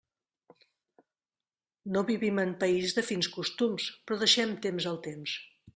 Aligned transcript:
No 1.97 2.03
vivim 2.09 2.41
en 2.45 2.59
país 2.65 2.97
de 3.01 3.07
fins 3.11 3.33
costums, 3.39 3.91
però 4.09 4.23
deixem 4.25 4.61
temps 4.67 4.91
al 4.93 5.03
temps. 5.11 5.43